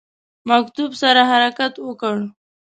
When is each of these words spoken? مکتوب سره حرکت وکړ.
مکتوب 0.49 0.91
سره 1.01 1.21
حرکت 1.31 1.73
وکړ. 1.87 2.15